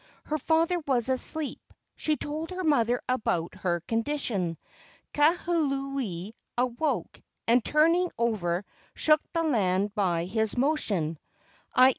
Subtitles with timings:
[0.23, 1.61] Her father was asleep.
[1.95, 4.57] She told her mother about her condition.
[5.13, 11.19] Kahuli awoke and turning over shook the land by his motion,
[11.75, 11.89] i.